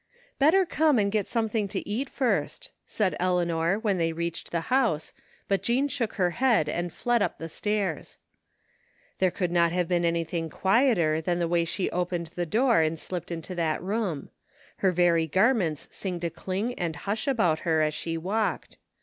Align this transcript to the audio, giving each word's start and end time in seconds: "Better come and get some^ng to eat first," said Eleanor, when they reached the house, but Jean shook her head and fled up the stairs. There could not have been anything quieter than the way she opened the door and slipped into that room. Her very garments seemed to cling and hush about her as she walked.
"Better 0.39 0.65
come 0.65 0.97
and 0.97 1.11
get 1.11 1.27
some^ng 1.27 1.69
to 1.69 1.87
eat 1.87 2.09
first," 2.09 2.71
said 2.87 3.15
Eleanor, 3.19 3.77
when 3.77 3.99
they 3.99 4.11
reached 4.11 4.49
the 4.49 4.61
house, 4.73 5.13
but 5.47 5.61
Jean 5.61 5.87
shook 5.87 6.13
her 6.13 6.31
head 6.31 6.67
and 6.67 6.91
fled 6.91 7.21
up 7.21 7.37
the 7.37 7.47
stairs. 7.47 8.17
There 9.19 9.29
could 9.29 9.51
not 9.51 9.71
have 9.71 9.87
been 9.87 10.03
anything 10.03 10.49
quieter 10.49 11.21
than 11.21 11.37
the 11.37 11.47
way 11.47 11.65
she 11.65 11.87
opened 11.91 12.31
the 12.33 12.47
door 12.47 12.81
and 12.81 12.97
slipped 12.97 13.29
into 13.29 13.53
that 13.53 13.79
room. 13.83 14.31
Her 14.77 14.91
very 14.91 15.27
garments 15.27 15.87
seemed 15.91 16.21
to 16.21 16.31
cling 16.31 16.73
and 16.79 16.95
hush 16.95 17.27
about 17.27 17.59
her 17.59 17.83
as 17.83 17.93
she 17.93 18.17
walked. 18.17 18.79